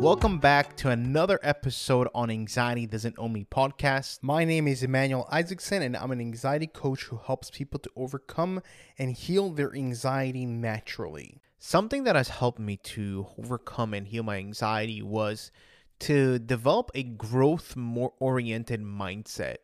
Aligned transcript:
Welcome 0.00 0.38
back 0.38 0.78
to 0.78 0.88
another 0.88 1.38
episode 1.42 2.08
on 2.14 2.30
Anxiety 2.30 2.86
Doesn't 2.86 3.18
Own 3.18 3.34
Me 3.34 3.44
podcast. 3.44 4.20
My 4.22 4.46
name 4.46 4.66
is 4.66 4.82
Emmanuel 4.82 5.28
Isaacson, 5.30 5.82
and 5.82 5.94
I'm 5.94 6.10
an 6.10 6.20
anxiety 6.20 6.68
coach 6.68 7.02
who 7.02 7.18
helps 7.18 7.50
people 7.50 7.78
to 7.80 7.90
overcome 7.94 8.62
and 8.98 9.12
heal 9.12 9.50
their 9.50 9.74
anxiety 9.74 10.46
naturally. 10.46 11.42
Something 11.58 12.04
that 12.04 12.16
has 12.16 12.30
helped 12.30 12.58
me 12.58 12.78
to 12.78 13.26
overcome 13.38 13.92
and 13.92 14.06
heal 14.06 14.22
my 14.22 14.38
anxiety 14.38 15.02
was 15.02 15.50
to 15.98 16.38
develop 16.38 16.90
a 16.94 17.02
growth 17.02 17.76
more 17.76 18.14
oriented 18.20 18.80
mindset. 18.80 19.56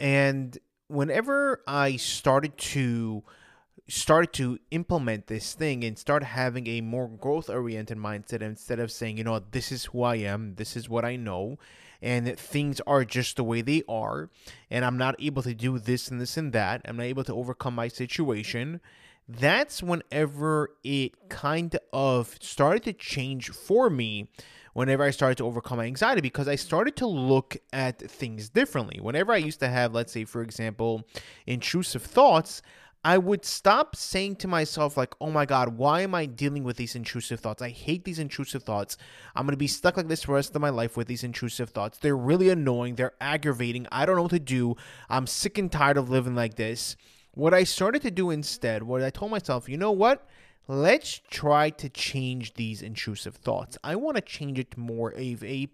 And 0.00 0.58
whenever 0.88 1.62
I 1.64 1.94
started 1.94 2.58
to 2.58 3.22
started 3.86 4.32
to 4.32 4.58
implement 4.70 5.26
this 5.26 5.52
thing 5.52 5.84
and 5.84 5.98
start 5.98 6.22
having 6.22 6.66
a 6.66 6.80
more 6.80 7.08
growth 7.08 7.50
oriented 7.50 7.98
mindset 7.98 8.40
instead 8.40 8.78
of 8.78 8.90
saying, 8.90 9.18
you 9.18 9.24
know, 9.24 9.40
this 9.50 9.70
is 9.70 9.86
who 9.86 10.02
I 10.02 10.16
am, 10.16 10.54
this 10.54 10.76
is 10.76 10.88
what 10.88 11.04
I 11.04 11.16
know, 11.16 11.58
and 12.00 12.38
things 12.38 12.80
are 12.86 13.04
just 13.04 13.36
the 13.36 13.44
way 13.44 13.60
they 13.60 13.82
are, 13.88 14.30
and 14.70 14.84
I'm 14.84 14.96
not 14.96 15.16
able 15.18 15.42
to 15.42 15.54
do 15.54 15.78
this 15.78 16.08
and 16.08 16.20
this 16.20 16.36
and 16.36 16.52
that, 16.52 16.82
I'm 16.86 16.96
not 16.96 17.04
able 17.04 17.24
to 17.24 17.34
overcome 17.34 17.74
my 17.74 17.88
situation. 17.88 18.80
That's 19.28 19.82
whenever 19.82 20.70
it 20.82 21.28
kind 21.28 21.78
of 21.92 22.36
started 22.40 22.84
to 22.84 22.92
change 22.92 23.50
for 23.50 23.88
me 23.88 24.28
whenever 24.74 25.04
I 25.04 25.10
started 25.10 25.38
to 25.38 25.46
overcome 25.46 25.78
my 25.78 25.86
anxiety 25.86 26.20
because 26.20 26.48
I 26.48 26.56
started 26.56 26.96
to 26.96 27.06
look 27.06 27.56
at 27.72 27.98
things 27.98 28.50
differently. 28.50 28.98
Whenever 29.00 29.32
I 29.32 29.38
used 29.38 29.60
to 29.60 29.68
have, 29.68 29.94
let's 29.94 30.12
say, 30.12 30.24
for 30.24 30.42
example, 30.42 31.06
intrusive 31.46 32.02
thoughts, 32.02 32.60
I 33.04 33.18
would 33.18 33.44
stop 33.44 33.96
saying 33.96 34.36
to 34.36 34.48
myself, 34.48 34.96
like, 34.96 35.14
oh 35.20 35.30
my 35.30 35.44
God, 35.44 35.76
why 35.76 36.00
am 36.00 36.14
I 36.14 36.24
dealing 36.24 36.64
with 36.64 36.78
these 36.78 36.94
intrusive 36.94 37.38
thoughts? 37.38 37.60
I 37.60 37.68
hate 37.68 38.04
these 38.04 38.18
intrusive 38.18 38.62
thoughts. 38.62 38.96
I'm 39.36 39.44
going 39.44 39.52
to 39.52 39.58
be 39.58 39.66
stuck 39.66 39.98
like 39.98 40.08
this 40.08 40.22
for 40.22 40.28
the 40.28 40.36
rest 40.36 40.56
of 40.56 40.62
my 40.62 40.70
life 40.70 40.96
with 40.96 41.06
these 41.06 41.22
intrusive 41.22 41.68
thoughts. 41.68 41.98
They're 41.98 42.16
really 42.16 42.48
annoying. 42.48 42.94
They're 42.94 43.12
aggravating. 43.20 43.86
I 43.92 44.06
don't 44.06 44.16
know 44.16 44.22
what 44.22 44.30
to 44.30 44.38
do. 44.38 44.76
I'm 45.10 45.26
sick 45.26 45.58
and 45.58 45.70
tired 45.70 45.98
of 45.98 46.08
living 46.08 46.34
like 46.34 46.54
this. 46.54 46.96
What 47.32 47.52
I 47.52 47.64
started 47.64 48.00
to 48.02 48.10
do 48.10 48.30
instead, 48.30 48.82
what 48.82 49.02
I 49.02 49.10
told 49.10 49.30
myself, 49.30 49.68
you 49.68 49.76
know 49.76 49.92
what? 49.92 50.26
Let's 50.66 51.20
try 51.30 51.68
to 51.70 51.90
change 51.90 52.54
these 52.54 52.80
intrusive 52.80 53.34
thoughts. 53.36 53.76
I 53.84 53.96
want 53.96 54.16
to 54.16 54.22
change 54.22 54.58
it 54.58 54.78
more 54.78 55.10
of 55.10 55.44
a 55.44 55.68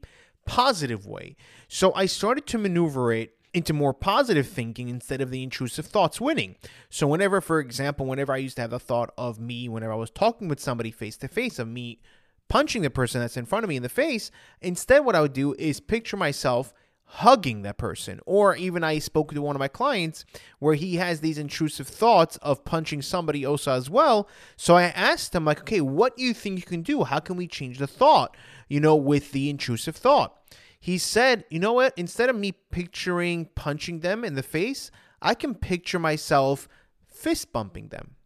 positive 0.47 1.07
way. 1.07 1.37
So 1.69 1.95
I 1.95 2.07
started 2.07 2.47
to 2.49 2.59
maneuver 2.59 3.13
it 3.13 3.37
into 3.53 3.73
more 3.73 3.93
positive 3.93 4.47
thinking 4.47 4.89
instead 4.89 5.21
of 5.21 5.31
the 5.31 5.43
intrusive 5.43 5.87
thoughts 5.87 6.21
winning. 6.21 6.57
So, 6.89 7.07
whenever, 7.07 7.41
for 7.41 7.59
example, 7.61 8.07
whenever 8.07 8.33
I 8.33 8.39
used 8.39 8.57
to 8.57 8.63
have 8.63 8.71
the 8.71 8.79
thought 8.79 9.13
of 9.19 9.41
me, 9.41 9.69
whenever 9.69 9.93
I 9.93 9.97
was 9.97 10.11
talking 10.11 10.49
with 10.49 10.61
somebody 10.61 10.91
face 10.91 11.17
to 11.19 11.29
face, 11.29 11.59
of 11.59 11.69
me 11.69 12.01
punching 12.49 12.83
the 12.83 12.91
person 12.91 13.21
that's 13.21 13.37
in 13.37 13.47
front 13.47 13.65
of 13.65 13.69
me 13.69 13.77
in 13.77 13.83
the 13.83 13.89
face, 13.89 14.31
instead, 14.61 15.05
what 15.05 15.17
I 15.17 15.21
would 15.21 15.33
do 15.33 15.55
is 15.55 15.81
picture 15.81 16.17
myself 16.17 16.73
hugging 17.13 17.63
that 17.63 17.77
person. 17.77 18.21
Or 18.25 18.55
even 18.55 18.85
I 18.85 19.01
spoke 19.01 19.33
to 19.35 19.43
one 19.43 19.57
of 19.57 19.61
my 19.61 19.69
clients 19.69 20.25
where 20.61 20.75
he 20.75 20.97
has 20.97 21.21
these 21.21 21.39
intrusive 21.39 21.89
thoughts 21.89 22.37
of 22.37 22.65
punching 22.65 23.03
somebody 23.03 23.45
also 23.45 23.73
as 23.73 23.91
well. 23.91 24.29
So 24.57 24.77
I 24.77 24.85
asked 24.85 25.35
him, 25.35 25.45
like, 25.45 25.61
okay, 25.61 25.81
what 25.81 26.17
do 26.17 26.23
you 26.23 26.33
think 26.33 26.59
you 26.59 26.65
can 26.65 26.83
do? 26.83 27.03
How 27.03 27.19
can 27.19 27.37
we 27.37 27.49
change 27.49 27.79
the 27.79 27.89
thought, 27.89 28.37
you 28.69 28.79
know, 28.79 28.95
with 28.95 29.33
the 29.33 29.51
intrusive 29.51 29.97
thought? 29.97 30.37
He 30.81 30.97
said, 30.97 31.45
you 31.51 31.59
know 31.61 31.75
what? 31.75 31.93
Instead 31.97 32.31
of 32.31 32.37
me 32.37 32.53
picturing 32.53 33.51
punching 33.55 34.01
them 34.01 34.25
in 34.25 34.35
the 34.35 34.43
face, 34.43 34.91
I 35.21 35.35
can 35.35 35.55
picture 35.55 35.99
myself 35.99 36.69
fist 37.07 37.53
bumping 37.53 37.89
them. 37.89 38.17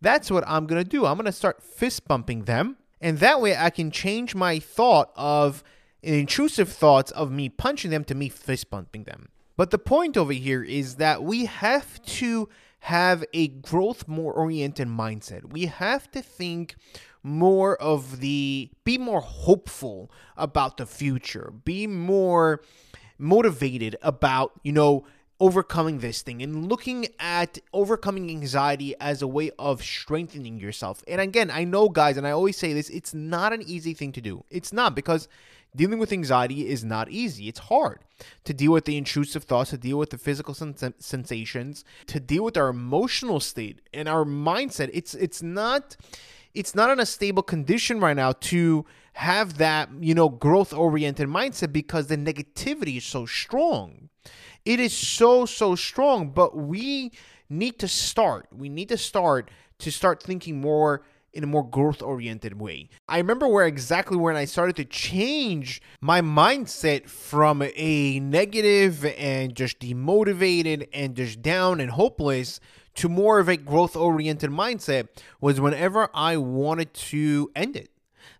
That's 0.00 0.30
what 0.30 0.44
I'm 0.46 0.66
going 0.66 0.82
to 0.82 0.88
do. 0.88 1.04
I'm 1.04 1.16
going 1.16 1.26
to 1.26 1.32
start 1.32 1.62
fist 1.62 2.08
bumping 2.08 2.44
them. 2.44 2.78
And 3.02 3.18
that 3.18 3.40
way 3.40 3.56
I 3.56 3.70
can 3.70 3.90
change 3.90 4.34
my 4.34 4.58
thought 4.58 5.12
of 5.14 5.62
intrusive 6.02 6.70
thoughts 6.70 7.10
of 7.12 7.30
me 7.30 7.50
punching 7.50 7.90
them 7.90 8.04
to 8.04 8.14
me 8.14 8.30
fist 8.30 8.70
bumping 8.70 9.04
them. 9.04 9.28
But 9.56 9.70
the 9.70 9.78
point 9.78 10.16
over 10.16 10.32
here 10.32 10.62
is 10.62 10.96
that 10.96 11.22
we 11.22 11.44
have 11.44 12.00
to 12.02 12.48
have 12.80 13.24
a 13.32 13.48
growth 13.48 14.08
more 14.08 14.32
oriented 14.32 14.88
mindset. 14.88 15.52
We 15.52 15.66
have 15.66 16.10
to 16.12 16.22
think 16.22 16.76
more 17.22 17.76
of 17.76 18.20
the 18.20 18.70
be 18.84 18.98
more 18.98 19.20
hopeful 19.20 20.10
about 20.36 20.78
the 20.78 20.86
future, 20.86 21.52
be 21.64 21.86
more 21.86 22.62
motivated 23.18 23.96
about, 24.02 24.52
you 24.62 24.72
know, 24.72 25.04
overcoming 25.38 26.00
this 26.00 26.20
thing 26.20 26.42
and 26.42 26.68
looking 26.68 27.06
at 27.18 27.58
overcoming 27.72 28.30
anxiety 28.30 28.94
as 29.00 29.22
a 29.22 29.26
way 29.26 29.50
of 29.58 29.82
strengthening 29.82 30.58
yourself. 30.58 31.02
And 31.08 31.20
again, 31.20 31.50
I 31.50 31.64
know, 31.64 31.88
guys, 31.88 32.18
and 32.18 32.26
I 32.26 32.30
always 32.30 32.58
say 32.58 32.74
this, 32.74 32.90
it's 32.90 33.14
not 33.14 33.52
an 33.52 33.62
easy 33.62 33.94
thing 33.94 34.12
to 34.12 34.20
do. 34.20 34.44
It's 34.50 34.72
not 34.72 34.94
because 34.94 35.28
dealing 35.74 35.98
with 35.98 36.12
anxiety 36.12 36.68
is 36.68 36.84
not 36.84 37.10
easy. 37.10 37.48
It's 37.48 37.60
hard 37.60 38.00
to 38.44 38.54
deal 38.54 38.72
with 38.72 38.84
the 38.84 38.96
intrusive 38.96 39.44
thoughts, 39.44 39.70
to 39.70 39.78
deal 39.78 39.98
with 39.98 40.10
the 40.10 40.18
physical 40.18 40.54
sens- 40.54 40.84
sensations, 40.98 41.84
to 42.06 42.20
deal 42.20 42.44
with 42.44 42.56
our 42.56 42.68
emotional 42.68 43.40
state 43.40 43.80
and 43.94 44.08
our 44.08 44.24
mindset. 44.24 44.90
It's 44.92 45.14
it's 45.14 45.42
not 45.42 45.96
it's 46.54 46.74
not 46.74 46.90
in 46.90 47.00
a 47.00 47.06
stable 47.06 47.42
condition 47.42 48.00
right 48.00 48.16
now 48.16 48.32
to 48.32 48.84
have 49.14 49.58
that, 49.58 49.90
you 50.00 50.14
know, 50.14 50.28
growth 50.28 50.72
oriented 50.72 51.28
mindset 51.28 51.72
because 51.72 52.06
the 52.06 52.16
negativity 52.16 52.96
is 52.96 53.04
so 53.04 53.26
strong. 53.26 54.08
It 54.64 54.80
is 54.80 54.96
so, 54.96 55.46
so 55.46 55.74
strong, 55.74 56.30
but 56.30 56.56
we 56.56 57.12
need 57.48 57.78
to 57.78 57.88
start. 57.88 58.46
We 58.52 58.68
need 58.68 58.88
to 58.88 58.98
start 58.98 59.50
to 59.78 59.90
start 59.90 60.22
thinking 60.22 60.60
more 60.60 61.02
in 61.32 61.44
a 61.44 61.46
more 61.46 61.68
growth 61.68 62.02
oriented 62.02 62.60
way. 62.60 62.88
I 63.08 63.18
remember 63.18 63.46
where 63.46 63.66
exactly 63.66 64.16
when 64.16 64.36
I 64.36 64.44
started 64.44 64.76
to 64.76 64.84
change 64.84 65.80
my 66.00 66.20
mindset 66.20 67.08
from 67.08 67.62
a 67.62 68.20
negative 68.20 69.04
and 69.04 69.54
just 69.54 69.80
demotivated 69.80 70.88
and 70.92 71.14
just 71.14 71.42
down 71.42 71.80
and 71.80 71.90
hopeless 71.90 72.60
to 72.96 73.08
more 73.08 73.38
of 73.38 73.48
a 73.48 73.56
growth 73.56 73.96
oriented 73.96 74.50
mindset 74.50 75.08
was 75.40 75.60
whenever 75.60 76.08
I 76.12 76.36
wanted 76.36 76.92
to 76.94 77.50
end 77.54 77.76
it. 77.76 77.90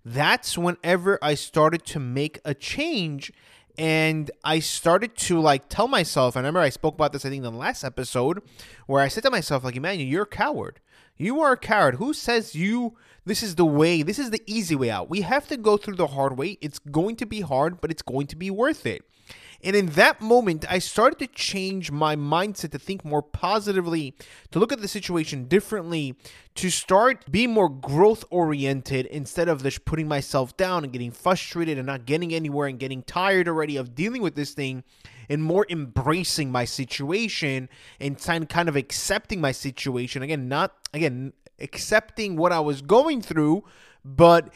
That's 0.04 0.56
whenever 0.58 1.18
I 1.22 1.34
started 1.34 1.84
to 1.86 2.00
make 2.00 2.40
a 2.44 2.54
change 2.54 3.32
and 3.80 4.30
I 4.44 4.58
started 4.58 5.16
to 5.16 5.40
like 5.40 5.70
tell 5.70 5.88
myself, 5.88 6.36
and 6.36 6.44
I 6.44 6.48
remember 6.48 6.60
I 6.60 6.68
spoke 6.68 6.94
about 6.94 7.14
this 7.14 7.24
I 7.24 7.30
think 7.30 7.44
in 7.44 7.50
the 7.50 7.58
last 7.58 7.82
episode, 7.82 8.42
where 8.86 9.02
I 9.02 9.08
said 9.08 9.22
to 9.22 9.30
myself, 9.30 9.64
like, 9.64 9.74
Emmanuel, 9.74 10.06
you're 10.06 10.24
a 10.24 10.26
coward. 10.26 10.80
You 11.16 11.40
are 11.40 11.52
a 11.52 11.56
coward. 11.56 11.94
Who 11.94 12.12
says 12.12 12.54
you 12.54 12.94
this 13.24 13.42
is 13.42 13.54
the 13.54 13.64
way, 13.64 14.02
this 14.02 14.18
is 14.18 14.30
the 14.30 14.42
easy 14.46 14.76
way 14.76 14.90
out? 14.90 15.08
We 15.08 15.22
have 15.22 15.48
to 15.48 15.56
go 15.56 15.78
through 15.78 15.96
the 15.96 16.08
hard 16.08 16.36
way. 16.36 16.58
It's 16.60 16.78
going 16.78 17.16
to 17.16 17.26
be 17.26 17.40
hard, 17.40 17.80
but 17.80 17.90
it's 17.90 18.02
going 18.02 18.26
to 18.26 18.36
be 18.36 18.50
worth 18.50 18.84
it. 18.84 19.02
And 19.62 19.76
in 19.76 19.86
that 19.86 20.20
moment, 20.20 20.64
I 20.70 20.78
started 20.78 21.18
to 21.18 21.26
change 21.26 21.90
my 21.90 22.16
mindset 22.16 22.70
to 22.70 22.78
think 22.78 23.04
more 23.04 23.22
positively, 23.22 24.14
to 24.50 24.58
look 24.58 24.72
at 24.72 24.80
the 24.80 24.88
situation 24.88 25.44
differently, 25.44 26.16
to 26.56 26.70
start 26.70 27.30
being 27.30 27.52
more 27.52 27.68
growth 27.68 28.24
oriented 28.30 29.06
instead 29.06 29.48
of 29.48 29.62
just 29.62 29.84
putting 29.84 30.08
myself 30.08 30.56
down 30.56 30.84
and 30.84 30.92
getting 30.92 31.10
frustrated 31.10 31.78
and 31.78 31.86
not 31.86 32.06
getting 32.06 32.32
anywhere 32.32 32.68
and 32.68 32.78
getting 32.78 33.02
tired 33.02 33.48
already 33.48 33.76
of 33.76 33.94
dealing 33.94 34.22
with 34.22 34.34
this 34.34 34.52
thing 34.52 34.82
and 35.28 35.42
more 35.42 35.66
embracing 35.70 36.50
my 36.50 36.64
situation 36.64 37.68
and 38.00 38.18
kind 38.18 38.68
of 38.68 38.76
accepting 38.76 39.40
my 39.40 39.52
situation. 39.52 40.22
Again, 40.22 40.48
not, 40.48 40.74
again, 40.92 41.32
accepting 41.60 42.36
what 42.36 42.52
I 42.52 42.60
was 42.60 42.82
going 42.82 43.22
through, 43.22 43.64
but 44.04 44.52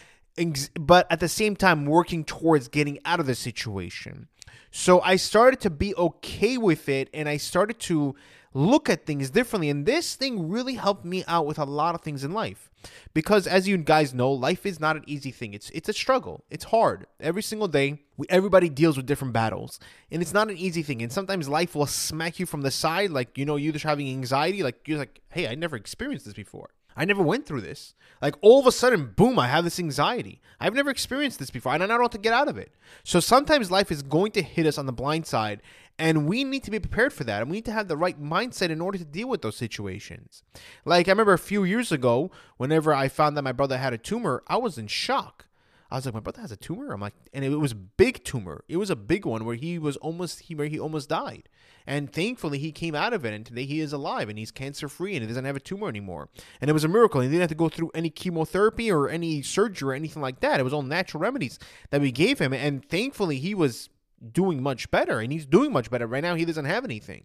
but 0.81 1.07
at 1.13 1.21
the 1.21 1.29
same 1.29 1.55
time 1.55 1.87
working 1.87 2.25
towards 2.25 2.67
getting 2.67 2.99
out 3.05 3.21
of 3.21 3.27
the 3.27 3.37
situation. 3.37 4.27
So 4.71 5.01
I 5.03 5.17
started 5.17 5.61
to 5.61 5.71
be 5.71 5.95
okay 5.97 6.59
with 6.59 6.89
it 6.89 7.09
and 7.15 7.29
I 7.29 7.37
started 7.37 7.79
to 7.81 8.15
look 8.55 8.89
at 8.89 9.05
things 9.05 9.31
differently. 9.31 9.69
And 9.69 9.85
this 9.85 10.15
thing 10.15 10.49
really 10.49 10.75
helped 10.75 11.05
me 11.05 11.25
out 11.27 11.47
with 11.47 11.59
a 11.59 11.65
lot 11.65 11.95
of 11.95 12.01
things 12.01 12.25
in 12.25 12.33
life. 12.33 12.71
Because 13.13 13.47
as 13.47 13.67
you 13.67 13.77
guys 13.77 14.15
know, 14.15 14.31
life 14.31 14.65
is 14.65 14.79
not 14.79 14.97
an 14.97 15.05
easy 15.07 15.31
thing. 15.31 15.55
It's 15.55 15.71
it's 15.71 15.89
a 15.89 15.93
struggle. 15.93 16.45
It's 16.51 16.65
hard. 16.65 17.07
Every 17.19 17.43
single 17.43 17.69
day, 17.69 18.03
we, 18.17 18.27
everybody 18.29 18.69
deals 18.69 18.97
with 18.97 19.07
different 19.07 19.33
battles. 19.33 19.81
And 20.11 20.23
it's 20.23 20.35
not 20.35 20.51
an 20.51 20.57
easy 20.57 20.83
thing. 20.83 21.03
And 21.03 21.13
sometimes 21.13 21.49
life 21.49 21.75
will 21.75 21.87
smack 21.87 22.39
you 22.39 22.47
from 22.47 22.63
the 22.63 22.71
side 22.71 23.11
like, 23.11 23.37
you 23.39 23.45
know, 23.45 23.57
you're 23.57 23.73
just 23.73 23.85
having 23.85 24.09
anxiety 24.09 24.63
like 24.63 24.87
you're 24.87 24.99
like, 24.99 25.21
"Hey, 25.31 25.49
I 25.49 25.55
never 25.55 25.77
experienced 25.77 26.27
this 26.27 26.35
before." 26.35 26.71
I 26.97 27.05
never 27.05 27.23
went 27.23 27.47
through 27.47 27.63
this. 27.63 27.95
Like 28.23 28.37
all 28.41 28.61
of 28.61 28.67
a 28.67 28.73
sudden, 28.73 29.13
boom, 29.17 29.39
I 29.39 29.49
have 29.49 29.65
this 29.65 29.79
anxiety. 29.79 30.41
I've 30.61 30.75
never 30.75 30.91
experienced 30.91 31.39
this 31.39 31.51
before, 31.51 31.75
and 31.75 31.83
I 31.83 31.87
don't 31.87 31.99
know 31.99 32.05
how 32.05 32.09
to 32.09 32.19
get 32.19 32.33
out 32.33 32.49
of 32.49 32.57
it. 32.57 32.73
So 33.03 33.21
sometimes 33.21 33.71
life 33.71 33.91
is 33.91 34.03
going 34.03 34.33
to 34.33 34.43
hit 34.43 34.67
us 34.67 34.79
on 34.79 34.87
the 34.87 34.93
blind 34.93 35.27
side, 35.27 35.61
and 35.99 36.27
we 36.27 36.45
need 36.45 36.63
to 36.65 36.71
be 36.71 36.79
prepared 36.79 37.13
for 37.13 37.25
that. 37.25 37.43
And 37.43 37.51
we 37.51 37.59
need 37.59 37.65
to 37.67 37.73
have 37.73 37.89
the 37.89 37.97
right 37.97 38.21
mindset 38.21 38.71
in 38.71 38.81
order 38.81 38.99
to 38.99 39.05
deal 39.05 39.29
with 39.29 39.43
those 39.43 39.57
situations. 39.57 40.43
Like 40.85 41.09
I 41.09 41.13
remember 41.13 41.33
a 41.33 41.39
few 41.39 41.65
years 41.65 41.93
ago, 41.93 42.31
whenever 42.57 42.95
I 42.95 43.09
found 43.09 43.37
that 43.37 43.43
my 43.43 43.53
brother 43.53 43.79
had 43.79 43.93
a 43.93 43.99
tumor, 43.99 44.43
I 44.47 44.57
was 44.57 44.79
in 44.79 44.87
shock. 44.87 45.47
I 45.91 45.97
was 45.97 46.07
like, 46.07 46.15
my 46.15 46.21
brother 46.21 46.41
has 46.41 46.51
a 46.51 46.57
tumor. 46.57 46.93
I'm 46.93 47.01
like, 47.01 47.15
and 47.33 47.45
it 47.45 47.51
was 47.51 47.75
big 47.75 48.25
tumor. 48.25 48.65
It 48.69 48.79
was 48.79 48.91
a 48.91 48.97
big 48.97 49.27
one 49.27 49.45
where 49.45 49.55
he 49.55 49.79
was 49.79 49.97
almost 49.99 50.41
he 50.41 50.55
where 50.55 50.67
he 50.67 50.79
almost 50.79 51.09
died. 51.09 51.49
And 51.87 52.11
thankfully, 52.11 52.59
he 52.59 52.73
came 52.73 52.95
out 52.95 53.13
of 53.13 53.27
it, 53.27 53.35
and 53.35 53.45
today 53.45 53.67
he 53.67 53.81
is 53.81 53.93
alive, 53.93 54.31
and 54.31 54.39
he's 54.39 54.51
cancer 54.51 54.89
free, 54.89 55.15
and 55.15 55.23
he 55.23 55.29
doesn't 55.29 55.45
have 55.45 55.57
a 55.57 55.61
tumor 55.61 55.89
anymore. 55.89 56.31
And 56.61 56.71
it 56.71 56.73
was 56.73 56.85
a 56.85 56.89
miracle. 56.89 57.21
He 57.21 57.29
didn't 57.29 57.43
have 57.43 57.51
to 57.51 57.55
go 57.55 57.69
through 57.69 57.91
any 57.95 58.09
chemotherapy 58.09 58.91
or 58.91 59.09
any 59.09 59.43
surgery 59.43 59.91
or 59.91 59.93
anything 59.93 60.23
like 60.23 60.41
that. 60.41 60.59
It 60.59 60.63
was 60.63 60.73
all 60.73 60.83
natural 60.83 61.21
remedies 61.21 61.59
that 61.91 62.01
we 62.01 62.11
gave 62.11 62.39
him, 62.39 62.55
and 62.55 62.85
thankfully, 62.89 63.39
he 63.39 63.55
was 63.55 63.91
doing 64.33 64.63
much 64.63 64.91
better, 64.91 65.21
and 65.21 65.31
he's 65.31 65.45
doing 65.45 65.73
much 65.73 65.91
better 65.91 66.07
right 66.07 66.23
now. 66.23 66.35
He 66.35 66.47
doesn't 66.47 66.65
have 66.65 66.85
anything, 66.85 67.25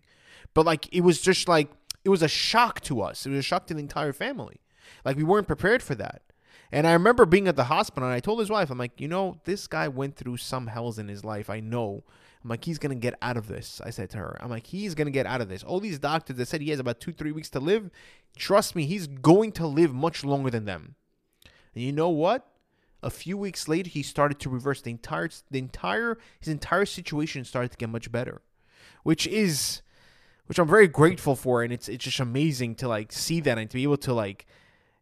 but 0.53 0.65
like 0.65 0.93
it 0.93 1.01
was 1.01 1.21
just 1.21 1.47
like 1.47 1.69
it 2.03 2.09
was 2.09 2.21
a 2.21 2.27
shock 2.27 2.81
to 2.81 3.01
us. 3.01 3.25
It 3.25 3.29
was 3.29 3.39
a 3.39 3.43
shock 3.43 3.67
to 3.67 3.73
the 3.73 3.79
entire 3.79 4.13
family. 4.13 4.59
Like 5.05 5.15
we 5.15 5.23
weren't 5.23 5.47
prepared 5.47 5.81
for 5.81 5.95
that. 5.95 6.21
And 6.71 6.85
I 6.85 6.93
remember 6.93 7.25
being 7.25 7.47
at 7.47 7.55
the 7.55 7.65
hospital 7.65 8.07
and 8.07 8.15
I 8.15 8.19
told 8.19 8.39
his 8.39 8.49
wife, 8.49 8.69
I'm 8.69 8.77
like, 8.77 9.01
you 9.01 9.07
know, 9.07 9.39
this 9.45 9.67
guy 9.67 9.87
went 9.87 10.15
through 10.15 10.37
some 10.37 10.67
hells 10.67 10.99
in 10.99 11.07
his 11.07 11.25
life. 11.25 11.49
I 11.49 11.59
know. 11.59 12.03
I'm 12.43 12.49
like, 12.49 12.63
he's 12.63 12.77
going 12.77 12.95
to 12.95 13.01
get 13.01 13.15
out 13.21 13.37
of 13.37 13.47
this. 13.47 13.81
I 13.83 13.89
said 13.89 14.09
to 14.11 14.17
her, 14.17 14.37
I'm 14.39 14.49
like, 14.49 14.67
he's 14.67 14.95
going 14.95 15.07
to 15.07 15.11
get 15.11 15.25
out 15.25 15.41
of 15.41 15.49
this. 15.49 15.63
All 15.63 15.79
these 15.79 15.99
doctors 15.99 16.37
that 16.37 16.47
said 16.47 16.61
he 16.61 16.69
has 16.69 16.79
about 16.79 16.99
two, 16.99 17.11
three 17.11 17.31
weeks 17.31 17.49
to 17.49 17.59
live, 17.59 17.89
trust 18.37 18.75
me, 18.75 18.85
he's 18.85 19.07
going 19.07 19.51
to 19.53 19.67
live 19.67 19.93
much 19.93 20.23
longer 20.23 20.49
than 20.49 20.65
them. 20.65 20.95
And 21.73 21.83
you 21.83 21.91
know 21.91 22.09
what? 22.09 22.47
A 23.01 23.09
few 23.09 23.37
weeks 23.37 23.67
later, 23.67 23.89
he 23.89 24.03
started 24.03 24.39
to 24.39 24.49
reverse 24.49 24.81
the 24.81 24.91
entire, 24.91 25.29
the 25.49 25.59
entire, 25.59 26.17
his 26.39 26.49
entire 26.49 26.85
situation 26.85 27.43
started 27.45 27.71
to 27.71 27.77
get 27.77 27.89
much 27.89 28.11
better, 28.11 28.41
which 29.03 29.25
is, 29.27 29.81
which 30.45 30.59
I'm 30.59 30.67
very 30.67 30.87
grateful 30.87 31.35
for. 31.35 31.63
And 31.63 31.73
it's, 31.73 31.89
it's 31.89 32.03
just 32.05 32.19
amazing 32.19 32.75
to 32.75 32.87
like 32.87 33.11
see 33.11 33.39
that 33.41 33.57
and 33.57 33.69
to 33.69 33.75
be 33.75 33.83
able 33.83 33.97
to 33.97 34.13
like, 34.13 34.45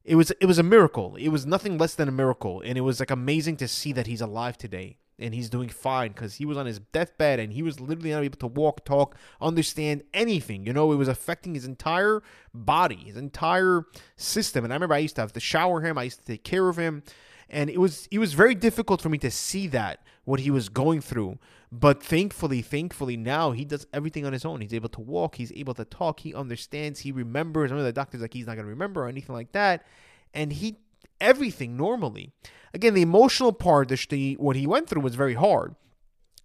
it 0.07 0.15
was, 0.15 0.31
it 0.31 0.45
was 0.45 0.57
a 0.57 0.63
miracle. 0.63 1.17
It 1.17 1.27
was 1.27 1.45
nothing 1.45 1.77
less 1.77 1.93
than 1.93 2.07
a 2.07 2.11
miracle. 2.13 2.61
And 2.61 2.77
it 2.77 2.81
was 2.81 2.99
like 3.01 3.11
amazing 3.11 3.57
to 3.57 3.67
see 3.67 3.91
that 3.91 4.07
he's 4.07 4.21
alive 4.21 4.57
today 4.57 4.97
and 5.19 5.33
he's 5.33 5.49
doing 5.49 5.67
fine 5.67 6.13
because 6.13 6.35
he 6.35 6.45
was 6.45 6.57
on 6.57 6.65
his 6.65 6.79
deathbed 6.79 7.39
and 7.41 7.51
he 7.51 7.61
was 7.61 7.81
literally 7.81 8.11
not 8.11 8.23
able 8.23 8.37
to 8.37 8.47
walk, 8.47 8.85
talk, 8.85 9.17
understand 9.41 10.03
anything. 10.13 10.65
You 10.65 10.71
know, 10.71 10.93
it 10.93 10.95
was 10.95 11.09
affecting 11.09 11.55
his 11.55 11.65
entire 11.65 12.23
body, 12.53 12.95
his 12.95 13.17
entire 13.17 13.83
system. 14.15 14.63
And 14.63 14.71
I 14.71 14.77
remember 14.77 14.95
I 14.95 14.99
used 14.99 15.15
to 15.15 15.21
have 15.21 15.33
to 15.33 15.41
shower 15.41 15.81
him, 15.81 15.97
I 15.97 16.03
used 16.03 16.19
to 16.19 16.25
take 16.25 16.45
care 16.45 16.69
of 16.69 16.77
him, 16.77 17.03
and 17.49 17.69
it 17.69 17.79
was 17.79 18.07
it 18.11 18.19
was 18.19 18.33
very 18.33 18.55
difficult 18.55 19.01
for 19.01 19.09
me 19.09 19.17
to 19.19 19.31
see 19.31 19.67
that 19.67 20.03
what 20.27 20.41
he 20.41 20.51
was 20.51 20.67
going 20.67 20.99
through. 20.99 21.39
But 21.71 22.03
thankfully, 22.03 22.61
thankfully 22.61 23.15
now 23.15 23.53
he 23.53 23.63
does 23.63 23.87
everything 23.93 24.25
on 24.25 24.33
his 24.33 24.43
own. 24.43 24.59
He's 24.59 24.73
able 24.73 24.89
to 24.89 24.99
walk, 24.99 25.35
he's 25.35 25.53
able 25.53 25.73
to 25.75 25.85
talk, 25.85 26.19
he 26.19 26.33
understands, 26.33 26.99
he 26.99 27.13
remembers. 27.13 27.71
I 27.71 27.79
of 27.79 27.85
the 27.85 27.93
doctors 27.93 28.19
like 28.19 28.33
he's 28.33 28.45
not 28.45 28.57
gonna 28.57 28.67
remember 28.67 29.05
or 29.05 29.07
anything 29.07 29.33
like 29.33 29.53
that, 29.53 29.85
and 30.33 30.51
he 30.51 30.79
everything 31.21 31.77
normally. 31.77 32.33
Again, 32.73 32.93
the 32.93 33.01
emotional 33.01 33.53
part, 33.53 33.87
the, 33.87 34.33
what 34.33 34.57
he 34.57 34.67
went 34.67 34.89
through 34.89 35.01
was 35.01 35.15
very 35.15 35.35
hard. 35.35 35.75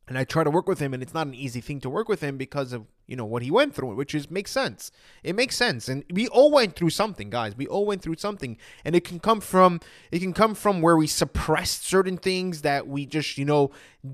And 0.07 0.17
I 0.17 0.23
try 0.23 0.45
to 0.45 0.51
work 0.51 0.69
with 0.69 0.79
him, 0.79 0.95
and 0.95 1.03
it's 1.03 1.15
not 1.15 1.27
an 1.27 1.35
easy 1.35 1.61
thing 1.61 1.81
to 1.81 1.91
work 1.91 2.09
with 2.09 2.21
him 2.21 2.37
because 2.37 2.73
of 2.73 2.87
you 3.07 3.17
know 3.17 3.25
what 3.25 3.43
he 3.43 3.51
went 3.51 3.75
through, 3.75 3.95
which 3.95 4.15
is 4.15 4.31
makes 4.31 4.51
sense. 4.51 4.91
It 5.23 5.35
makes 5.35 5.57
sense, 5.57 5.89
and 5.89 6.05
we 6.11 6.29
all 6.29 6.51
went 6.51 6.77
through 6.77 6.91
something, 6.91 7.31
guys. 7.31 7.57
We 7.57 7.67
all 7.67 7.85
went 7.85 8.03
through 8.03 8.17
something, 8.17 8.57
and 8.85 8.95
it 8.95 9.05
can 9.05 9.21
come 9.21 9.41
from 9.41 9.81
it 10.11 10.21
can 10.21 10.33
come 10.33 10.55
from 10.55 10.81
where 10.81 10.97
we 10.97 11.07
suppressed 11.07 11.85
certain 11.85 12.17
things 12.17 12.63
that 12.63 12.87
we 12.87 13.07
just 13.07 13.39
you 13.39 13.45
know 13.45 13.71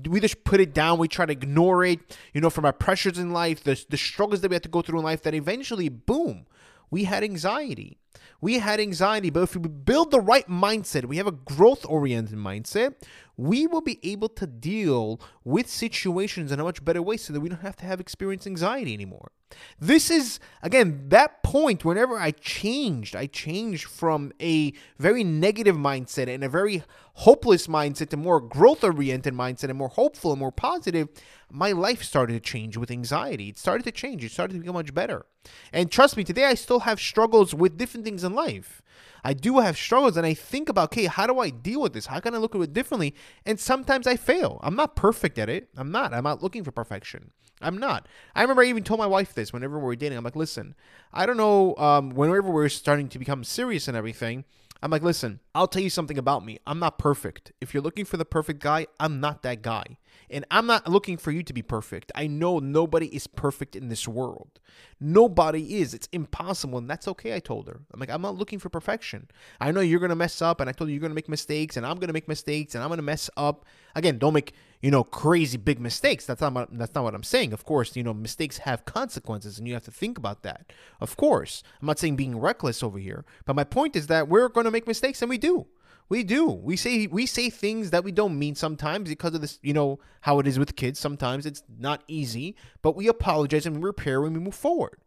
we 0.07 0.19
just 0.19 0.43
put 0.43 0.59
it 0.59 0.73
down. 0.73 0.99
We 0.99 1.07
try 1.07 1.25
to 1.25 1.31
ignore 1.31 1.83
it, 1.83 1.99
you 2.33 2.41
know, 2.41 2.49
from 2.49 2.65
our 2.65 2.73
pressures 2.73 3.17
in 3.17 3.31
life, 3.31 3.63
the 3.63 3.83
the 3.89 3.97
struggles 3.97 4.41
that 4.41 4.49
we 4.49 4.55
have 4.55 4.63
to 4.63 4.69
go 4.69 4.81
through 4.81 4.99
in 4.99 5.05
life. 5.05 5.21
That 5.23 5.33
eventually, 5.33 5.89
boom, 5.89 6.45
we 6.89 7.03
had 7.05 7.23
anxiety. 7.23 7.97
We 8.41 8.59
had 8.59 8.79
anxiety, 8.79 9.29
but 9.29 9.43
if 9.43 9.55
we 9.55 9.67
build 9.67 10.11
the 10.11 10.21
right 10.21 10.47
mindset, 10.47 11.05
we 11.05 11.17
have 11.17 11.27
a 11.27 11.31
growth 11.31 11.85
oriented 11.85 12.37
mindset, 12.37 12.95
we 13.39 13.65
will 13.65 13.79
be 13.79 13.99
able 14.03 14.27
to 14.27 14.45
deal 14.45 15.17
with 15.45 15.69
situations 15.69 16.51
in 16.51 16.59
a 16.59 16.63
much 16.63 16.83
better 16.83 17.01
way 17.01 17.15
so 17.15 17.31
that 17.31 17.39
we 17.39 17.47
don't 17.47 17.61
have 17.61 17.77
to 17.77 17.85
have 17.85 18.01
experience 18.01 18.45
anxiety 18.45 18.93
anymore. 18.93 19.31
This 19.79 20.11
is, 20.11 20.41
again, 20.61 21.05
that 21.07 21.41
point 21.41 21.85
whenever 21.85 22.17
I 22.17 22.31
changed, 22.31 23.15
I 23.15 23.27
changed 23.27 23.85
from 23.85 24.33
a 24.41 24.73
very 24.97 25.23
negative 25.23 25.77
mindset 25.77 26.27
and 26.27 26.43
a 26.43 26.49
very 26.49 26.83
hopeless 27.13 27.67
mindset 27.67 28.09
to 28.09 28.17
more 28.17 28.41
growth 28.41 28.83
oriented 28.83 29.33
mindset 29.33 29.69
and 29.69 29.77
more 29.77 29.87
hopeful 29.87 30.31
and 30.31 30.39
more 30.39 30.51
positive. 30.51 31.07
My 31.49 31.71
life 31.71 32.03
started 32.03 32.33
to 32.33 32.41
change 32.41 32.75
with 32.75 32.91
anxiety. 32.91 33.47
It 33.47 33.57
started 33.57 33.83
to 33.85 33.91
change. 33.93 34.21
It 34.23 34.31
started 34.31 34.53
to 34.53 34.59
become 34.59 34.75
much 34.75 34.93
better. 34.93 35.25
And 35.71 35.89
trust 35.89 36.17
me, 36.17 36.25
today 36.25 36.43
I 36.43 36.55
still 36.55 36.81
have 36.81 36.99
struggles 36.99 37.53
with 37.55 37.77
different 37.77 38.05
things 38.05 38.25
in 38.25 38.33
life. 38.35 38.81
I 39.23 39.33
do 39.33 39.59
have 39.59 39.77
struggles 39.77 40.17
and 40.17 40.25
I 40.25 40.33
think 40.33 40.69
about, 40.69 40.85
okay, 40.85 41.05
how 41.05 41.27
do 41.27 41.39
I 41.39 41.49
deal 41.49 41.81
with 41.81 41.93
this? 41.93 42.07
How 42.07 42.19
can 42.19 42.33
I 42.33 42.37
look 42.37 42.55
at 42.55 42.61
it 42.61 42.73
differently? 42.73 43.15
And 43.45 43.59
sometimes 43.59 44.07
I 44.07 44.15
fail. 44.15 44.59
I'm 44.63 44.75
not 44.75 44.95
perfect 44.95 45.37
at 45.37 45.49
it. 45.49 45.69
I'm 45.77 45.91
not. 45.91 46.13
I'm 46.13 46.23
not 46.23 46.43
looking 46.43 46.63
for 46.63 46.71
perfection. 46.71 47.31
I'm 47.61 47.77
not. 47.77 48.07
I 48.35 48.41
remember 48.41 48.61
I 48.61 48.67
even 48.67 48.83
told 48.83 48.99
my 48.99 49.07
wife 49.07 49.33
this 49.33 49.51
whenever 49.51 49.77
we 49.77 49.85
were 49.85 49.95
dating. 49.95 50.17
I'm 50.17 50.23
like, 50.23 50.35
listen, 50.35 50.75
I 51.11 51.25
don't 51.25 51.37
know, 51.37 51.75
um, 51.75 52.11
whenever 52.11 52.47
we 52.47 52.53
we're 52.53 52.69
starting 52.69 53.09
to 53.09 53.19
become 53.19 53.43
serious 53.43 53.87
and 53.87 53.97
everything, 53.97 54.45
I'm 54.81 54.91
like, 54.91 55.03
listen, 55.03 55.41
I'll 55.53 55.67
tell 55.67 55.81
you 55.81 55.89
something 55.89 56.17
about 56.17 56.45
me. 56.45 56.59
I'm 56.65 56.79
not 56.79 56.97
perfect. 56.97 57.51
If 57.59 57.73
you're 57.73 57.83
looking 57.83 58.05
for 58.05 58.15
the 58.15 58.23
perfect 58.23 58.61
guy, 58.61 58.87
I'm 58.99 59.19
not 59.19 59.41
that 59.43 59.61
guy. 59.61 59.97
And 60.29 60.45
I'm 60.51 60.67
not 60.67 60.87
looking 60.87 61.17
for 61.17 61.31
you 61.31 61.41
to 61.43 61.53
be 61.53 61.61
perfect. 61.61 62.11
I 62.13 62.27
know 62.27 62.59
nobody 62.59 63.07
is 63.07 63.25
perfect 63.25 63.75
in 63.75 63.89
this 63.89 64.07
world. 64.07 64.59
Nobody 64.99 65.79
is. 65.79 65.93
It's 65.93 66.07
impossible. 66.11 66.77
And 66.77 66.89
that's 66.89 67.07
okay, 67.07 67.35
I 67.35 67.39
told 67.39 67.67
her. 67.67 67.81
I'm 67.91 67.99
like, 67.99 68.09
I'm 68.11 68.21
not 68.21 68.35
looking 68.35 68.59
for 68.59 68.69
perfection. 68.69 69.29
I 69.59 69.71
know 69.71 69.81
you're 69.81 69.99
going 69.99 70.09
to 70.09 70.15
mess 70.15 70.41
up. 70.41 70.61
And 70.61 70.69
I 70.69 70.73
told 70.73 70.89
you 70.89 70.93
you're 70.93 71.01
going 71.01 71.11
to 71.11 71.15
make 71.15 71.29
mistakes. 71.29 71.77
And 71.77 71.85
I'm 71.85 71.95
going 71.95 72.07
to 72.07 72.13
make 72.13 72.27
mistakes. 72.27 72.75
And 72.75 72.83
I'm 72.83 72.89
going 72.89 72.97
to 72.97 73.03
mess 73.03 73.29
up. 73.37 73.65
Again, 73.95 74.19
don't 74.19 74.33
make, 74.33 74.53
you 74.81 74.91
know, 74.91 75.03
crazy 75.03 75.57
big 75.57 75.79
mistakes. 75.79 76.25
That's 76.25 76.41
not, 76.41 76.77
that's 76.77 76.93
not 76.93 77.03
what 77.03 77.15
I'm 77.15 77.23
saying. 77.23 77.53
Of 77.53 77.65
course, 77.65 77.95
you 77.95 78.03
know, 78.03 78.13
mistakes 78.13 78.59
have 78.59 78.85
consequences. 78.85 79.57
And 79.57 79.67
you 79.67 79.73
have 79.73 79.85
to 79.85 79.91
think 79.91 80.17
about 80.17 80.43
that. 80.43 80.71
Of 81.01 81.17
course. 81.17 81.63
I'm 81.81 81.87
not 81.87 81.97
saying 81.97 82.15
being 82.15 82.39
reckless 82.39 82.83
over 82.83 82.99
here. 82.99 83.25
But 83.45 83.55
my 83.55 83.63
point 83.63 83.95
is 83.95 84.07
that 84.07 84.27
we're 84.27 84.49
going 84.49 84.65
to 84.65 84.71
make 84.71 84.87
mistakes. 84.87 85.21
And 85.21 85.29
we 85.29 85.39
do. 85.39 85.67
We 86.09 86.23
do. 86.23 86.47
We 86.47 86.75
say 86.75 87.05
we 87.07 87.27
say 87.27 87.49
things 87.51 87.91
that 87.91 88.03
we 88.03 88.11
don't 88.11 88.37
mean 88.37 88.55
sometimes 88.55 89.09
because 89.09 89.35
of 89.35 89.41
this, 89.41 89.59
you 89.61 89.73
know, 89.73 89.99
how 90.21 90.39
it 90.39 90.47
is 90.47 90.57
with 90.57 90.75
kids. 90.75 90.99
Sometimes 90.99 91.45
it's 91.45 91.63
not 91.77 92.03
easy, 92.07 92.55
but 92.81 92.95
we 92.95 93.07
apologize 93.07 93.67
and 93.67 93.77
we 93.77 93.83
repair 93.83 94.23
and 94.25 94.35
we 94.35 94.43
move 94.43 94.55
forward. 94.55 94.97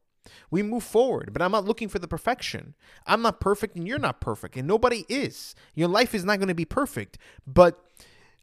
We 0.50 0.62
move 0.62 0.84
forward, 0.84 1.32
but 1.32 1.42
I'm 1.42 1.50
not 1.50 1.64
looking 1.64 1.88
for 1.88 1.98
the 1.98 2.06
perfection. 2.06 2.74
I'm 3.06 3.22
not 3.22 3.40
perfect 3.40 3.74
and 3.74 3.88
you're 3.88 3.98
not 3.98 4.20
perfect 4.20 4.56
and 4.56 4.68
nobody 4.68 5.04
is. 5.08 5.56
Your 5.74 5.88
life 5.88 6.14
is 6.14 6.24
not 6.24 6.38
going 6.38 6.48
to 6.48 6.54
be 6.54 6.64
perfect, 6.64 7.18
but 7.44 7.84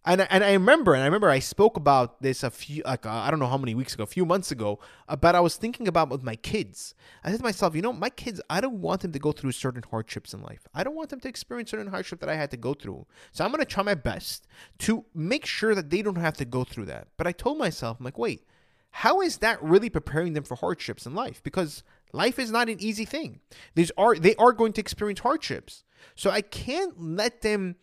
and 0.06 0.22
and 0.30 0.44
I 0.44 0.54
remember, 0.54 0.94
and 0.94 1.04
I 1.04 1.06
remember 1.06 1.30
I 1.30 1.40
spoke 1.40 1.76
about 1.76 2.22
this 2.22 2.44
a 2.44 2.50
few, 2.50 2.84
like 2.86 3.06
uh, 3.06 3.12
I 3.12 3.30
don't 3.30 3.40
know 3.40 3.48
how 3.48 3.58
many 3.58 3.76
weeks 3.76 3.94
ago, 3.94 4.04
a 4.04 4.08
few 4.08 4.26
months 4.26 4.52
ago, 4.52 4.80
about 5.08 5.36
I 5.36 5.42
was 5.42 5.58
thinking 5.58 5.88
about 5.88 6.10
with 6.10 6.24
my 6.24 6.36
kids. 6.36 6.96
I 7.24 7.32
said 7.32 7.38
to 7.38 7.44
myself, 7.44 7.76
you 7.76 7.82
know, 7.82 7.92
my 7.92 8.10
kids, 8.10 8.40
I 8.50 8.62
don't 8.62 8.82
want 8.82 9.02
them 9.02 9.12
to 9.12 9.20
go 9.20 9.32
through 9.32 9.52
certain 9.52 9.84
hardships 9.92 10.34
in 10.34 10.42
life. 10.42 10.68
I 10.74 10.84
don't 10.84 10.96
want 10.96 11.10
them 11.10 11.20
to 11.22 11.28
experience 11.28 11.72
certain 11.72 11.88
hardship 11.88 12.22
that 12.22 12.30
I 12.30 12.36
had 12.36 12.52
to 12.52 12.58
go 12.58 12.74
through. 12.74 13.06
So 13.32 13.44
I'm 13.44 13.52
gonna 13.52 13.66
try 13.66 13.84
my 13.84 13.96
best 13.96 14.48
to 14.80 15.06
make 15.14 15.46
sure 15.46 15.76
that 15.76 15.90
they 15.90 16.02
don't 16.02 16.18
have 16.18 16.38
to 16.38 16.46
go 16.46 16.64
through 16.64 16.86
that. 16.86 17.10
But 17.18 17.28
I 17.28 17.34
told 17.34 17.58
myself, 17.58 17.98
I'm 18.00 18.06
like, 18.06 18.18
wait, 18.18 18.46
how 18.92 19.22
is 19.22 19.38
that 19.38 19.62
really 19.62 19.90
preparing 19.90 20.34
them 20.34 20.44
for 20.44 20.56
hardships 20.56 21.06
in 21.06 21.14
life? 21.14 21.44
Because 21.44 21.84
life 22.14 22.40
is 22.40 22.52
not 22.52 22.70
an 22.70 22.82
easy 22.82 23.06
thing. 23.06 23.42
These 23.76 23.92
are 23.98 24.16
they 24.16 24.36
are 24.36 24.54
going 24.54 24.74
to 24.74 24.82
experience 24.82 25.20
hardships. 25.20 25.84
So 26.16 26.30
I 26.30 26.42
can't 26.42 27.00
let 27.00 27.42
them 27.42 27.76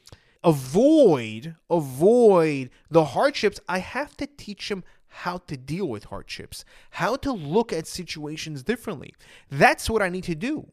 avoid 0.46 1.56
avoid 1.68 2.70
the 2.90 3.04
hardships. 3.04 3.60
I 3.68 3.78
have 3.80 4.16
to 4.18 4.26
teach 4.26 4.70
him 4.70 4.84
how 5.08 5.38
to 5.38 5.56
deal 5.56 5.88
with 5.88 6.04
hardships 6.04 6.64
how 6.90 7.16
to 7.16 7.32
look 7.32 7.72
at 7.72 7.86
situations 7.86 8.62
differently. 8.62 9.14
That's 9.50 9.88
what 9.90 10.02
i 10.02 10.08
need 10.08 10.24
to 10.24 10.34
do 10.34 10.68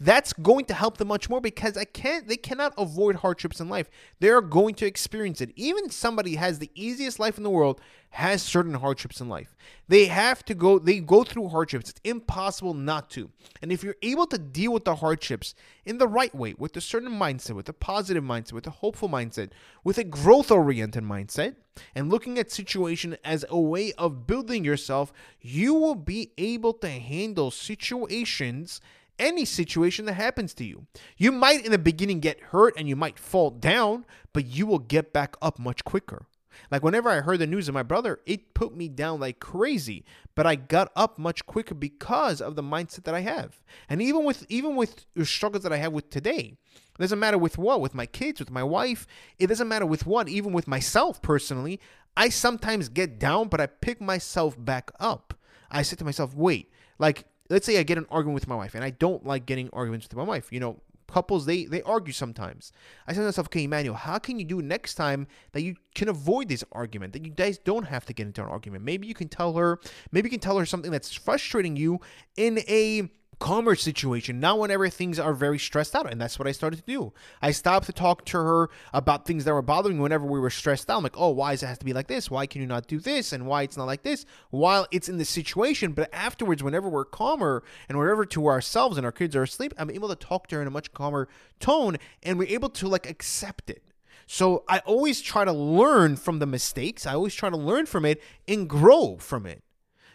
that's 0.00 0.32
going 0.32 0.64
to 0.66 0.74
help 0.74 0.98
them 0.98 1.08
much 1.08 1.28
more 1.28 1.40
because 1.40 1.76
I 1.76 1.84
can't 1.84 2.28
they 2.28 2.36
cannot 2.36 2.74
avoid 2.76 3.16
hardships 3.16 3.60
in 3.60 3.68
life. 3.68 3.88
They 4.20 4.28
are 4.28 4.40
going 4.40 4.74
to 4.76 4.86
experience 4.86 5.40
it. 5.40 5.52
Even 5.56 5.90
somebody 5.90 6.36
has 6.36 6.58
the 6.58 6.70
easiest 6.74 7.18
life 7.18 7.36
in 7.36 7.44
the 7.44 7.50
world 7.50 7.80
has 8.10 8.42
certain 8.42 8.74
hardships 8.74 9.20
in 9.22 9.28
life. 9.28 9.56
They 9.88 10.06
have 10.06 10.44
to 10.44 10.54
go 10.54 10.78
they 10.78 11.00
go 11.00 11.24
through 11.24 11.48
hardships. 11.48 11.90
It's 11.90 12.00
impossible 12.04 12.74
not 12.74 13.10
to. 13.10 13.30
And 13.62 13.72
if 13.72 13.82
you're 13.82 13.96
able 14.02 14.26
to 14.26 14.38
deal 14.38 14.72
with 14.72 14.84
the 14.84 14.96
hardships 14.96 15.54
in 15.84 15.98
the 15.98 16.08
right 16.08 16.34
way, 16.34 16.54
with 16.58 16.76
a 16.76 16.80
certain 16.80 17.12
mindset, 17.12 17.56
with 17.56 17.68
a 17.68 17.72
positive 17.72 18.22
mindset, 18.22 18.52
with 18.52 18.66
a 18.66 18.70
hopeful 18.70 19.08
mindset, 19.08 19.50
with 19.82 19.98
a 19.98 20.04
growth-oriented 20.04 21.02
mindset, 21.02 21.56
and 21.94 22.10
looking 22.10 22.38
at 22.38 22.50
situation 22.50 23.16
as 23.24 23.44
a 23.48 23.58
way 23.58 23.92
of 23.94 24.26
building 24.26 24.64
yourself, 24.64 25.12
you 25.40 25.74
will 25.74 25.94
be 25.94 26.32
able 26.36 26.74
to 26.74 26.88
handle 26.88 27.50
situations 27.50 28.80
any 29.18 29.44
situation 29.44 30.06
that 30.06 30.14
happens 30.14 30.54
to 30.54 30.64
you. 30.64 30.86
You 31.16 31.32
might 31.32 31.64
in 31.64 31.72
the 31.72 31.78
beginning 31.78 32.20
get 32.20 32.40
hurt 32.40 32.74
and 32.76 32.88
you 32.88 32.96
might 32.96 33.18
fall 33.18 33.50
down, 33.50 34.04
but 34.32 34.46
you 34.46 34.66
will 34.66 34.78
get 34.78 35.12
back 35.12 35.36
up 35.40 35.58
much 35.58 35.84
quicker. 35.84 36.26
Like 36.70 36.82
whenever 36.82 37.08
I 37.08 37.20
heard 37.20 37.38
the 37.38 37.46
news 37.46 37.68
of 37.68 37.74
my 37.74 37.82
brother, 37.82 38.20
it 38.26 38.54
put 38.54 38.76
me 38.76 38.88
down 38.88 39.20
like 39.20 39.40
crazy, 39.40 40.04
but 40.34 40.46
I 40.46 40.54
got 40.54 40.92
up 40.96 41.18
much 41.18 41.46
quicker 41.46 41.74
because 41.74 42.40
of 42.40 42.56
the 42.56 42.62
mindset 42.62 43.04
that 43.04 43.14
I 43.14 43.20
have. 43.20 43.62
And 43.88 44.00
even 44.02 44.24
with 44.24 44.46
even 44.48 44.76
with 44.76 45.06
the 45.14 45.24
struggles 45.24 45.62
that 45.64 45.72
I 45.72 45.76
have 45.78 45.92
with 45.92 46.10
today, 46.10 46.56
it 46.74 47.00
doesn't 47.00 47.18
matter 47.18 47.38
with 47.38 47.58
what, 47.58 47.80
with 47.80 47.94
my 47.94 48.06
kids, 48.06 48.40
with 48.40 48.50
my 48.50 48.62
wife, 48.62 49.06
it 49.38 49.46
doesn't 49.46 49.68
matter 49.68 49.86
with 49.86 50.06
what, 50.06 50.28
even 50.28 50.52
with 50.52 50.68
myself 50.68 51.22
personally, 51.22 51.80
I 52.16 52.28
sometimes 52.28 52.88
get 52.88 53.18
down, 53.18 53.48
but 53.48 53.60
I 53.60 53.66
pick 53.66 54.00
myself 54.00 54.56
back 54.58 54.90
up. 55.00 55.34
I 55.70 55.82
say 55.82 55.96
to 55.96 56.04
myself, 56.04 56.34
wait, 56.34 56.70
like 56.98 57.24
let's 57.52 57.66
say 57.66 57.78
I 57.78 57.82
get 57.82 57.98
an 57.98 58.06
argument 58.10 58.34
with 58.34 58.48
my 58.48 58.56
wife, 58.56 58.74
and 58.74 58.82
I 58.82 58.90
don't 58.90 59.24
like 59.26 59.46
getting 59.46 59.68
arguments 59.72 60.08
with 60.08 60.16
my 60.16 60.24
wife. 60.24 60.50
You 60.52 60.60
know, 60.60 60.80
couples 61.06 61.44
they 61.44 61.66
they 61.66 61.82
argue 61.82 62.12
sometimes. 62.12 62.72
I 63.06 63.12
say 63.12 63.20
to 63.20 63.26
myself, 63.26 63.48
okay, 63.48 63.64
Emmanuel, 63.64 63.94
how 63.94 64.18
can 64.18 64.38
you 64.38 64.44
do 64.44 64.62
next 64.62 64.94
time 64.94 65.26
that 65.52 65.62
you 65.62 65.76
can 65.94 66.08
avoid 66.08 66.48
this 66.48 66.64
argument? 66.72 67.12
That 67.12 67.24
you 67.24 67.30
guys 67.30 67.58
don't 67.58 67.84
have 67.84 68.06
to 68.06 68.14
get 68.14 68.26
into 68.26 68.42
an 68.42 68.48
argument. 68.48 68.84
Maybe 68.84 69.06
you 69.06 69.14
can 69.14 69.28
tell 69.28 69.52
her, 69.54 69.78
maybe 70.10 70.26
you 70.26 70.30
can 70.30 70.40
tell 70.40 70.58
her 70.58 70.66
something 70.66 70.90
that's 70.90 71.12
frustrating 71.12 71.76
you 71.76 72.00
in 72.36 72.60
a 72.66 73.10
calmer 73.42 73.74
situation, 73.74 74.38
not 74.38 74.56
whenever 74.56 74.88
things 74.88 75.18
are 75.18 75.34
very 75.34 75.58
stressed 75.58 75.96
out. 75.96 76.08
And 76.08 76.20
that's 76.20 76.38
what 76.38 76.46
I 76.46 76.52
started 76.52 76.76
to 76.76 76.82
do. 76.84 77.12
I 77.42 77.50
stopped 77.50 77.86
to 77.86 77.92
talk 77.92 78.24
to 78.26 78.36
her 78.36 78.70
about 78.94 79.26
things 79.26 79.44
that 79.44 79.52
were 79.52 79.62
bothering 79.62 79.96
me 79.96 80.02
whenever 80.02 80.24
we 80.24 80.38
were 80.38 80.48
stressed 80.48 80.88
out. 80.88 80.98
I'm 80.98 81.02
like, 81.02 81.18
oh, 81.18 81.30
why 81.30 81.50
does 81.50 81.64
it 81.64 81.66
have 81.66 81.80
to 81.80 81.84
be 81.84 81.92
like 81.92 82.06
this? 82.06 82.30
Why 82.30 82.46
can 82.46 82.60
you 82.60 82.68
not 82.68 82.86
do 82.86 83.00
this? 83.00 83.32
And 83.32 83.44
why 83.48 83.62
it's 83.62 83.76
not 83.76 83.86
like 83.86 84.04
this? 84.04 84.24
While 84.50 84.86
it's 84.92 85.08
in 85.08 85.18
the 85.18 85.24
situation, 85.24 85.90
but 85.90 86.08
afterwards, 86.12 86.62
whenever 86.62 86.88
we're 86.88 87.04
calmer 87.04 87.64
and 87.88 87.98
wherever 87.98 88.24
to 88.26 88.46
ourselves 88.46 88.96
and 88.96 89.04
our 89.04 89.10
kids 89.10 89.34
are 89.34 89.42
asleep, 89.42 89.74
I'm 89.76 89.90
able 89.90 90.08
to 90.08 90.14
talk 90.14 90.46
to 90.48 90.56
her 90.56 90.62
in 90.62 90.68
a 90.68 90.70
much 90.70 90.92
calmer 90.92 91.26
tone 91.58 91.96
and 92.22 92.38
we're 92.38 92.46
able 92.46 92.70
to 92.70 92.86
like 92.86 93.10
accept 93.10 93.70
it. 93.70 93.82
So 94.28 94.62
I 94.68 94.78
always 94.86 95.20
try 95.20 95.44
to 95.44 95.52
learn 95.52 96.14
from 96.14 96.38
the 96.38 96.46
mistakes. 96.46 97.06
I 97.06 97.14
always 97.14 97.34
try 97.34 97.50
to 97.50 97.56
learn 97.56 97.86
from 97.86 98.04
it 98.04 98.22
and 98.46 98.68
grow 98.68 99.16
from 99.16 99.46
it. 99.46 99.64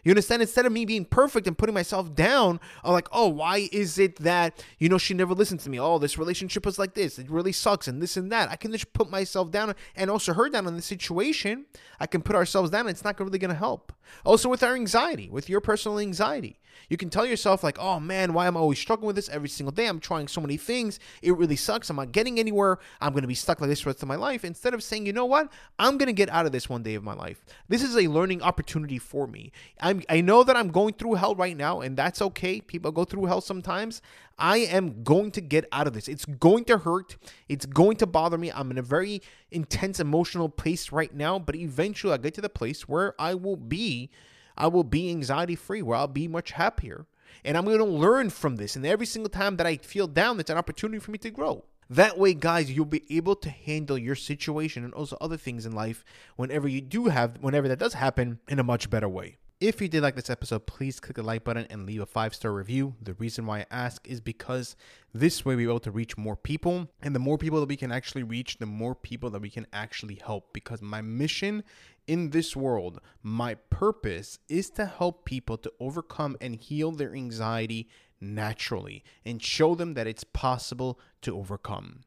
You 0.04 0.12
understand? 0.12 0.42
Instead 0.42 0.66
of 0.66 0.72
me 0.72 0.86
being 0.86 1.06
perfect 1.06 1.48
and 1.48 1.58
putting 1.58 1.74
myself 1.74 2.14
down, 2.16 2.60
I'm 2.84 2.94
like, 2.94 3.08
oh, 3.12 3.28
why 3.28 3.70
is 3.72 3.98
it 4.00 4.18
that, 4.18 4.64
you 4.80 4.90
know, 4.90 4.98
she 4.98 5.14
never 5.14 5.34
listened 5.34 5.60
to 5.62 5.70
me? 5.70 5.80
Oh, 5.80 6.00
this 6.00 6.18
relationship 6.18 6.66
was 6.66 6.80
like 6.80 6.94
this. 6.94 7.20
It 7.20 7.30
really 7.30 7.52
sucks 7.52 7.88
and 7.88 8.02
this 8.02 8.18
and 8.18 8.32
that. 8.32 8.50
I 8.50 8.56
can 8.56 8.72
just 8.72 8.94
put 8.94 9.10
myself 9.10 9.52
down 9.52 9.76
and 9.96 10.10
also 10.10 10.34
her 10.34 10.50
down 10.50 10.68
in 10.68 10.76
the 10.76 10.82
situation. 10.82 11.66
I 12.00 12.08
can 12.08 12.22
put 12.22 12.36
ourselves 12.36 12.70
down 12.70 12.82
and 12.82 12.90
it's 12.90 13.04
not 13.04 13.20
really 13.20 13.40
going 13.40 13.50
to 13.50 13.56
help. 13.56 13.94
Also 14.26 14.50
with 14.50 14.64
our 14.64 14.76
anxiety, 14.76 15.30
with 15.30 15.50
your 15.50 15.62
personal 15.62 16.00
anxiety. 16.00 16.60
You 16.90 16.98
can 16.98 17.10
tell 17.10 17.26
yourself 17.26 17.64
like, 17.64 17.80
oh 17.80 18.00
man, 18.00 18.34
why 18.34 18.48
am 18.48 18.56
I 18.56 18.60
always 18.60 18.80
struggling 18.80 19.08
with 19.08 19.16
this 19.16 19.30
every 19.30 19.50
single 19.50 19.72
day? 19.72 19.88
I'm 19.88 20.00
trying 20.00 20.28
so 20.28 20.42
many 20.42 20.58
things. 20.58 21.00
It 21.22 21.36
really 21.36 21.56
sucks. 21.56 21.90
I'm 21.90 21.96
not 21.96 22.12
getting 22.12 22.40
anywhere. 22.40 22.80
I'm 23.02 23.14
going 23.14 23.24
to 23.24 23.28
be 23.28 23.34
stuck 23.34 23.60
like 23.60 23.70
this 23.70 23.82
for 23.82 23.90
the 23.90 23.94
rest 23.94 24.04
of 24.04 24.08
my 24.08 24.16
life. 24.16 24.46
Instead 24.46 24.74
of 24.74 24.84
saying, 24.84 25.06
you 25.06 25.14
know 25.14 25.26
what? 25.26 25.52
I'm 25.80 25.98
going 25.98 26.08
to 26.08 26.14
get 26.14 26.30
out 26.30 26.46
of 26.46 26.52
this 26.52 26.70
one 26.70 26.84
day 26.84 26.96
of 26.96 27.04
my 27.04 27.14
life. 27.14 27.44
This 27.68 27.82
is 27.82 27.98
a 27.98 28.08
learning 28.08 28.42
opportunity 28.42 29.00
for 29.00 29.28
me. 29.28 29.52
I'm, 29.88 30.04
I 30.10 30.22
know 30.22 30.44
that 30.44 30.58
I'm 30.58 30.70
going 30.70 30.94
through 30.96 31.16
hell 31.16 31.36
right 31.36 31.56
now, 31.56 31.82
and 31.82 31.96
that's 31.96 32.22
okay. 32.22 32.60
People 32.60 32.92
go 32.92 33.06
through 33.06 33.26
hell 33.26 33.42
sometimes. 33.42 34.02
I 34.38 34.58
am 34.58 35.04
going 35.04 35.32
to 35.32 35.42
get 35.42 35.66
out 35.72 35.88
of 35.88 35.94
this. 35.94 36.08
It's 36.08 36.26
going 36.26 36.66
to 36.66 36.80
hurt. 36.80 37.16
It's 37.48 37.66
going 37.66 37.98
to 37.98 38.06
bother 38.06 38.38
me. 38.38 38.52
I'm 38.52 38.70
in 38.72 38.78
a 38.78 38.82
very 38.82 39.22
intense 39.50 40.00
emotional 40.00 40.50
place 40.50 40.92
right 40.92 41.14
now, 41.14 41.40
but 41.40 41.56
eventually 41.56 42.14
I 42.14 42.18
get 42.18 42.34
to 42.34 42.42
the 42.42 42.50
place 42.50 42.88
where 42.88 43.16
I 43.20 43.34
will 43.34 43.56
be 43.56 44.10
I 44.58 44.68
will 44.68 44.84
be 44.84 45.12
anxiety 45.12 45.56
free, 45.56 45.82
where 45.82 45.98
I'll 45.98 46.08
be 46.08 46.28
much 46.28 46.52
happier. 46.52 47.06
And 47.46 47.56
I'm 47.56 47.66
going 47.66 47.78
to 47.78 47.86
learn 47.86 48.30
from 48.30 48.56
this. 48.56 48.76
And 48.76 48.86
every 48.86 49.06
single 49.06 49.30
time 49.30 49.58
that 49.58 49.68
I 49.68 49.78
feel 49.78 50.08
down, 50.08 50.40
it's 50.40 50.50
an 50.50 50.58
opportunity 50.58 51.00
for 51.00 51.12
me 51.12 51.20
to 51.20 51.30
grow. 51.30 51.64
That 51.90 52.18
way, 52.18 52.34
guys, 52.34 52.72
you'll 52.72 52.86
be 52.86 53.04
able 53.16 53.36
to 53.36 53.50
handle 53.50 53.98
your 53.98 54.16
situation 54.16 54.84
and 54.84 54.94
also 54.94 55.16
other 55.22 55.38
things 55.38 55.66
in 55.66 55.72
life 55.72 56.04
whenever 56.36 56.68
you 56.68 56.82
do 56.82 57.06
have, 57.06 57.38
whenever 57.40 57.68
that 57.68 57.80
does 57.80 57.94
happen, 57.94 58.40
in 58.48 58.60
a 58.60 58.64
much 58.64 58.90
better 58.90 59.08
way. 59.08 59.38
If 59.60 59.82
you 59.82 59.88
did 59.88 60.04
like 60.04 60.16
this 60.16 60.30
episode, 60.30 60.68
please 60.68 61.00
click 61.00 61.16
the 61.16 61.24
like 61.24 61.44
button 61.44 61.66
and 61.72 61.88
leave 61.88 62.02
a 62.02 62.06
five 62.06 62.36
star 62.36 62.54
review. 62.54 62.94
The 63.02 63.16
reason 63.16 63.48
why 63.48 63.62
I 63.62 63.66
ask 63.72 64.08
is 64.08 64.22
because 64.22 64.76
this 65.16 65.44
way 65.44 65.56
we're 65.56 65.70
able 65.70 65.80
to 65.80 65.90
reach 65.90 66.16
more 66.16 66.36
people. 66.36 66.88
And 67.02 67.16
the 67.16 67.20
more 67.20 67.40
people 67.40 67.60
that 67.62 67.70
we 67.70 67.76
can 67.76 67.92
actually 67.92 68.22
reach, 68.22 68.60
the 68.60 68.68
more 68.68 68.94
people 68.94 69.32
that 69.32 69.42
we 69.42 69.50
can 69.50 69.66
actually 69.74 70.22
help. 70.24 70.54
Because 70.54 70.80
my 70.84 71.02
mission 71.02 71.64
in 72.06 72.30
this 72.30 72.56
world, 72.56 73.00
my 73.24 73.56
purpose 73.56 74.38
is 74.48 74.70
to 74.72 74.86
help 74.86 75.26
people 75.26 75.58
to 75.58 75.74
overcome 75.80 76.38
and 76.40 76.56
heal 76.56 76.92
their 76.92 77.16
anxiety 77.16 77.90
naturally 78.22 79.04
and 79.26 79.42
show 79.42 79.74
them 79.74 79.96
that 79.96 80.06
it's 80.06 80.24
possible 80.24 81.00
to 81.24 81.36
overcome. 81.36 82.02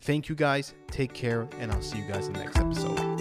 Thank 0.00 0.28
you 0.28 0.34
guys. 0.34 0.74
Take 0.90 1.12
care, 1.12 1.48
and 1.60 1.70
I'll 1.70 1.82
see 1.82 1.98
you 1.98 2.08
guys 2.08 2.26
in 2.26 2.32
the 2.32 2.40
next 2.40 2.58
episode. 2.58 3.15